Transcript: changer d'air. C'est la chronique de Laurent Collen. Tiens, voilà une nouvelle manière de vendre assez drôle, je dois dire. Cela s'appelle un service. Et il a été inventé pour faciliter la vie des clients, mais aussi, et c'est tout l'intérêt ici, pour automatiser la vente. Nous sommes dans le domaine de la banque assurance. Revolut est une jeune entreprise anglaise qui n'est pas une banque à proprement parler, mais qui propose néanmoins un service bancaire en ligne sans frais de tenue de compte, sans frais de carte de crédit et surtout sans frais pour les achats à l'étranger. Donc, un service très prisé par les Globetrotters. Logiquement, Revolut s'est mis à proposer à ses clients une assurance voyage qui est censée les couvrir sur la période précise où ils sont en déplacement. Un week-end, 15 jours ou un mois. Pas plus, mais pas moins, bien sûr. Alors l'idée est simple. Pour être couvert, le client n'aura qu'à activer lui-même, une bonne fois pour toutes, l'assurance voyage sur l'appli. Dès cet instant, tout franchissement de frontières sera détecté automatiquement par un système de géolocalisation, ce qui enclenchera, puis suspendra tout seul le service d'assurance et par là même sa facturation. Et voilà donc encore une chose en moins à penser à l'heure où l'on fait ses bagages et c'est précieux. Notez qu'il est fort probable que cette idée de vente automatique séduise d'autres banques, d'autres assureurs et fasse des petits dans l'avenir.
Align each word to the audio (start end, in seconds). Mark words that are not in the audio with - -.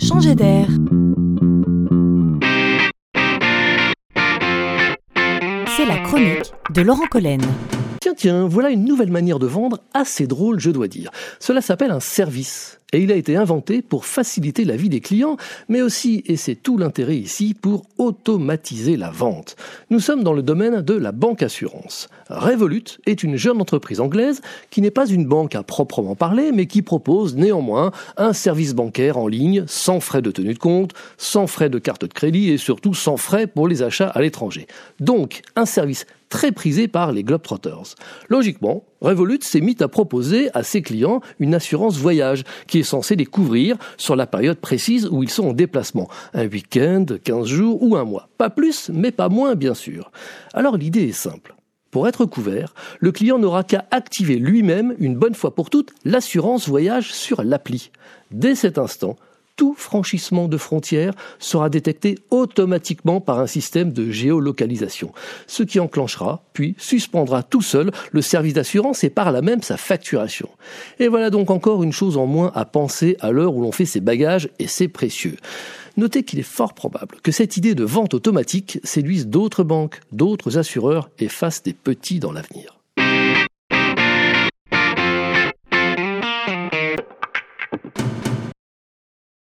changer 0.00 0.34
d'air. 0.34 0.66
C'est 5.76 5.86
la 5.86 5.98
chronique 5.98 6.52
de 6.74 6.82
Laurent 6.82 7.06
Collen. 7.10 7.40
Tiens, 8.16 8.46
voilà 8.46 8.70
une 8.70 8.84
nouvelle 8.84 9.10
manière 9.10 9.38
de 9.38 9.46
vendre 9.46 9.78
assez 9.94 10.26
drôle, 10.26 10.60
je 10.60 10.70
dois 10.70 10.88
dire. 10.88 11.10
Cela 11.38 11.60
s'appelle 11.60 11.90
un 11.90 12.00
service. 12.00 12.80
Et 12.92 13.00
il 13.00 13.12
a 13.12 13.14
été 13.14 13.36
inventé 13.36 13.82
pour 13.82 14.04
faciliter 14.04 14.64
la 14.64 14.74
vie 14.74 14.88
des 14.88 15.00
clients, 15.00 15.36
mais 15.68 15.80
aussi, 15.80 16.24
et 16.26 16.36
c'est 16.36 16.56
tout 16.56 16.76
l'intérêt 16.76 17.16
ici, 17.16 17.54
pour 17.54 17.84
automatiser 17.98 18.96
la 18.96 19.10
vente. 19.10 19.54
Nous 19.90 20.00
sommes 20.00 20.24
dans 20.24 20.32
le 20.32 20.42
domaine 20.42 20.80
de 20.82 20.94
la 20.94 21.12
banque 21.12 21.42
assurance. 21.44 22.08
Revolut 22.28 22.98
est 23.06 23.22
une 23.22 23.36
jeune 23.36 23.60
entreprise 23.60 24.00
anglaise 24.00 24.40
qui 24.70 24.80
n'est 24.80 24.90
pas 24.90 25.06
une 25.06 25.26
banque 25.26 25.54
à 25.54 25.62
proprement 25.62 26.16
parler, 26.16 26.50
mais 26.52 26.66
qui 26.66 26.82
propose 26.82 27.36
néanmoins 27.36 27.92
un 28.16 28.32
service 28.32 28.74
bancaire 28.74 29.18
en 29.18 29.28
ligne 29.28 29.64
sans 29.68 30.00
frais 30.00 30.22
de 30.22 30.32
tenue 30.32 30.54
de 30.54 30.58
compte, 30.58 30.92
sans 31.16 31.46
frais 31.46 31.70
de 31.70 31.78
carte 31.78 32.02
de 32.02 32.12
crédit 32.12 32.50
et 32.50 32.58
surtout 32.58 32.94
sans 32.94 33.16
frais 33.16 33.46
pour 33.46 33.68
les 33.68 33.82
achats 33.82 34.08
à 34.08 34.20
l'étranger. 34.20 34.66
Donc, 34.98 35.42
un 35.54 35.66
service 35.66 36.06
très 36.30 36.52
prisé 36.52 36.88
par 36.88 37.12
les 37.12 37.22
Globetrotters. 37.22 37.96
Logiquement, 38.30 38.84
Revolut 39.02 39.40
s'est 39.42 39.60
mis 39.60 39.76
à 39.80 39.88
proposer 39.88 40.48
à 40.54 40.62
ses 40.62 40.80
clients 40.80 41.20
une 41.38 41.54
assurance 41.54 41.98
voyage 41.98 42.44
qui 42.66 42.78
est 42.78 42.84
censée 42.84 43.16
les 43.16 43.26
couvrir 43.26 43.76
sur 43.98 44.16
la 44.16 44.26
période 44.26 44.58
précise 44.58 45.06
où 45.10 45.22
ils 45.22 45.30
sont 45.30 45.48
en 45.48 45.52
déplacement. 45.52 46.08
Un 46.32 46.46
week-end, 46.46 47.04
15 47.22 47.46
jours 47.46 47.82
ou 47.82 47.96
un 47.96 48.04
mois. 48.04 48.30
Pas 48.38 48.48
plus, 48.48 48.90
mais 48.94 49.10
pas 49.10 49.28
moins, 49.28 49.54
bien 49.54 49.74
sûr. 49.74 50.10
Alors 50.54 50.78
l'idée 50.78 51.08
est 51.08 51.12
simple. 51.12 51.54
Pour 51.90 52.06
être 52.06 52.24
couvert, 52.24 52.72
le 53.00 53.10
client 53.10 53.38
n'aura 53.38 53.64
qu'à 53.64 53.84
activer 53.90 54.36
lui-même, 54.36 54.94
une 55.00 55.16
bonne 55.16 55.34
fois 55.34 55.56
pour 55.56 55.70
toutes, 55.70 55.92
l'assurance 56.04 56.68
voyage 56.68 57.12
sur 57.12 57.42
l'appli. 57.42 57.90
Dès 58.30 58.54
cet 58.54 58.78
instant, 58.78 59.16
tout 59.60 59.74
franchissement 59.76 60.48
de 60.48 60.56
frontières 60.56 61.12
sera 61.38 61.68
détecté 61.68 62.16
automatiquement 62.30 63.20
par 63.20 63.40
un 63.40 63.46
système 63.46 63.92
de 63.92 64.10
géolocalisation, 64.10 65.12
ce 65.46 65.62
qui 65.62 65.78
enclenchera, 65.80 66.42
puis 66.54 66.74
suspendra 66.78 67.42
tout 67.42 67.60
seul 67.60 67.90
le 68.10 68.22
service 68.22 68.54
d'assurance 68.54 69.04
et 69.04 69.10
par 69.10 69.32
là 69.32 69.42
même 69.42 69.60
sa 69.60 69.76
facturation. 69.76 70.48
Et 70.98 71.08
voilà 71.08 71.28
donc 71.28 71.50
encore 71.50 71.82
une 71.82 71.92
chose 71.92 72.16
en 72.16 72.24
moins 72.24 72.50
à 72.54 72.64
penser 72.64 73.18
à 73.20 73.32
l'heure 73.32 73.54
où 73.54 73.60
l'on 73.60 73.70
fait 73.70 73.84
ses 73.84 74.00
bagages 74.00 74.48
et 74.58 74.66
c'est 74.66 74.88
précieux. 74.88 75.36
Notez 75.98 76.22
qu'il 76.22 76.38
est 76.38 76.42
fort 76.42 76.72
probable 76.72 77.16
que 77.22 77.30
cette 77.30 77.58
idée 77.58 77.74
de 77.74 77.84
vente 77.84 78.14
automatique 78.14 78.80
séduise 78.82 79.26
d'autres 79.26 79.62
banques, 79.62 80.00
d'autres 80.10 80.56
assureurs 80.56 81.10
et 81.18 81.28
fasse 81.28 81.62
des 81.62 81.74
petits 81.74 82.18
dans 82.18 82.32
l'avenir. 82.32 82.79